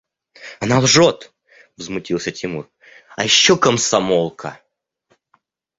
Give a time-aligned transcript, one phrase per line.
[0.61, 1.31] –Она лжет,–
[1.77, 2.67] возмутился Тимур,–
[3.15, 4.59] а еще комсомолка!